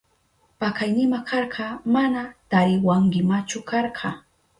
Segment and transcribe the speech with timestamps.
[0.59, 1.65] Pakaynima karka,
[1.95, 4.09] mana tariwankimachu karka.